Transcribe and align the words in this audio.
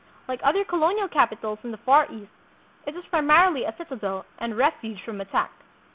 Like 0.27 0.41
other 0.43 0.65
colonial 0.65 1.07
capitals 1.07 1.59
in 1.63 1.69
the 1.69 1.77
Far 1.77 2.11
East, 2.11 2.31
it 2.87 2.95
was 2.95 3.05
primarily 3.11 3.65
a 3.65 3.75
citadel 3.77 4.25
and 4.39 4.57
refuge 4.57 5.03
from 5.03 5.21
attack. 5.21 5.51